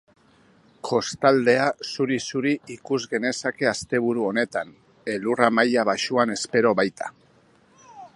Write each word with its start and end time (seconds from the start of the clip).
Kostaldea 0.87 1.65
zuri-zuri 1.89 2.53
ikus 2.75 2.99
genezake 3.11 3.69
asteburu 3.73 4.25
honetan, 4.31 4.73
elurra 5.17 5.51
maila 5.59 5.85
baxuan 5.91 6.35
espero 6.37 6.73
baita. 6.81 7.13